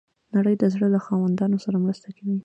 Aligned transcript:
نړۍ 0.35 0.55
د 0.61 0.63
زړه 0.73 0.87
له 0.95 0.99
خاوندانو 1.05 1.57
سره 1.65 1.77
مرسته 1.85 2.07
کوي. 2.17 2.37